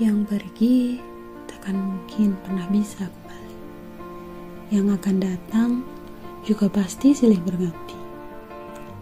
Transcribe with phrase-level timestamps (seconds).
[0.00, 0.96] Yang pergi
[1.44, 3.56] takkan mungkin pernah bisa kembali.
[4.72, 5.70] Yang akan datang
[6.40, 8.00] juga pasti silih berganti.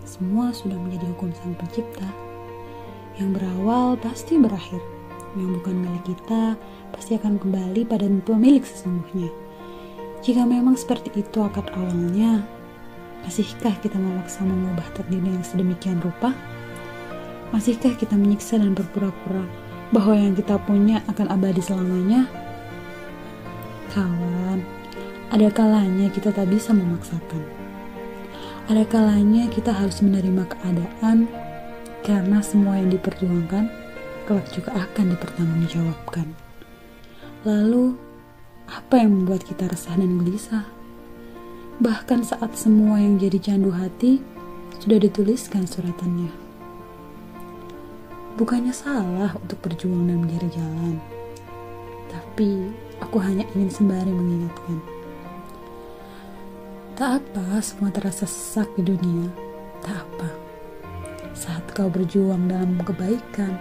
[0.03, 2.11] Semua sudah menjadi hukum sang pencipta.
[3.14, 4.82] Yang berawal pasti berakhir.
[5.39, 6.59] Yang bukan milik kita
[6.91, 9.30] pasti akan kembali pada pemilik sesungguhnya.
[10.27, 12.43] Jika memang seperti itu akad awalnya,
[13.23, 16.35] masihkah kita memaksa mengubah takdir yang sedemikian rupa?
[17.55, 22.29] Masihkah kita menyiksa dan berpura-pura bahwa yang kita punya akan abadi selamanya?
[23.93, 24.61] Kawan,
[25.33, 27.41] ada kalanya kita tak bisa memaksakan.
[28.69, 31.25] Ada kalanya kita harus menerima keadaan
[32.05, 33.69] karena semua yang diperjuangkan
[34.28, 36.36] kelak juga akan dipertanggungjawabkan.
[37.48, 37.97] Lalu,
[38.69, 40.69] apa yang membuat kita resah dan gelisah?
[41.81, 44.20] Bahkan saat semua yang jadi candu hati
[44.84, 46.47] sudah dituliskan suratannya.
[48.39, 51.03] Bukannya salah untuk berjuang dan mencari jalan.
[52.06, 52.70] Tapi
[53.03, 54.78] aku hanya ingin sembari mengingatkan.
[56.95, 59.27] Tak apa semua terasa sesak di dunia.
[59.83, 60.30] Tak apa.
[61.34, 63.58] Saat kau berjuang dalam kebaikan,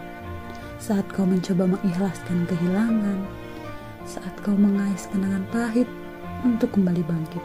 [0.78, 3.26] saat kau mencoba mengikhlaskan kehilangan,
[4.06, 5.90] saat kau mengais kenangan pahit
[6.46, 7.42] untuk kembali bangkit.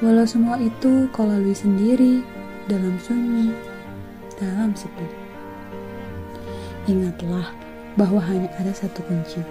[0.00, 2.24] Walau semua itu kau lalui sendiri,
[2.72, 3.52] dalam sunyi,
[4.40, 5.29] dalam sepi.
[6.88, 7.52] Ingatlah
[7.98, 9.44] bahwa hanya ada satu kunci.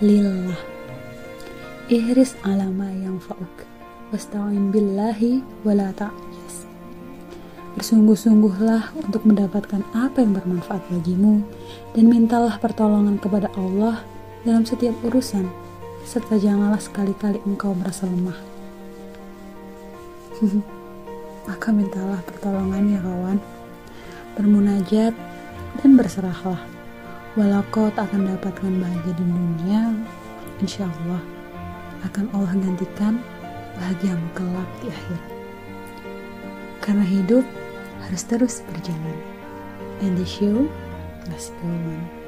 [0.00, 0.56] Lillah.
[1.92, 3.68] Ihris alama yang fa'uk.
[4.14, 6.64] Wasta'in billahi wala ta'jas.
[7.76, 11.40] Bersungguh-sungguhlah untuk mendapatkan apa yang bermanfaat bagimu
[11.96, 14.04] dan mintalah pertolongan kepada Allah
[14.44, 15.48] dalam setiap urusan
[16.02, 18.36] serta janganlah sekali-kali engkau merasa lemah.
[21.48, 23.38] Maka mintalah pertolongan ya kawan.
[24.32, 25.14] Bermunajat
[25.80, 26.60] dan berserahlah.
[27.32, 29.96] Walau kau tak akan dapatkan bahagia di dunia,
[30.60, 31.22] insya Allah
[32.04, 33.22] akan Allah gantikan
[33.78, 35.20] bahagiamu kelak di akhir.
[36.82, 37.46] Karena hidup
[38.04, 39.18] harus terus berjalan.
[40.02, 40.66] And the show
[41.30, 42.21] must go on.